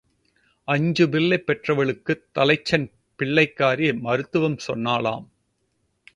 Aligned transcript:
அஞ்சு 0.67 1.09
பிள்ளை 1.09 1.43
பெற்றவளுக்குத் 1.47 2.23
தலைச்சன் 2.35 2.87
பிள்ளைக்காரி 3.19 3.99
மருத்துவம் 3.99 4.57
சொன்னாளாம். 4.67 5.25